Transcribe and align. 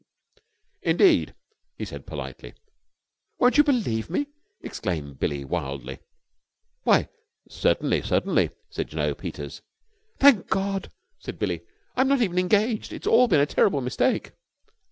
"Indeed?" 0.81 1.35
he 1.77 1.85
said 1.85 2.07
politely. 2.07 2.55
"Won't 3.37 3.59
you 3.59 3.63
believe 3.63 4.09
me?" 4.09 4.25
exclaimed 4.59 5.19
Billie 5.19 5.45
wildly. 5.45 5.99
"Why, 6.81 7.07
certainly, 7.47 8.01
certainly," 8.01 8.49
said 8.71 8.89
Jno. 8.89 9.15
Peters. 9.15 9.61
"Thank 10.17 10.47
God!" 10.47 10.89
said 11.19 11.37
Billie. 11.37 11.61
"I'm 11.95 12.07
not 12.07 12.23
even 12.23 12.39
engaged! 12.39 12.91
It's 12.91 13.05
all 13.05 13.27
been 13.27 13.41
a 13.41 13.45
terrible 13.45 13.81
mistake!" 13.81 14.31